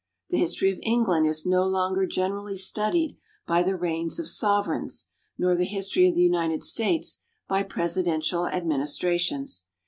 The 0.31 0.39
history 0.39 0.71
of 0.71 0.79
England 0.81 1.27
is 1.27 1.45
no 1.45 1.63
longer 1.63 2.07
generally 2.07 2.57
studied 2.57 3.19
by 3.45 3.61
the 3.61 3.75
reigns 3.75 4.17
of 4.17 4.27
sovereigns, 4.27 5.09
nor 5.37 5.55
the 5.55 5.63
history 5.63 6.07
of 6.09 6.15
the 6.15 6.23
United 6.23 6.63
States 6.63 7.19
by 7.47 7.61
presidential 7.61 8.47
administrations. 8.47 9.67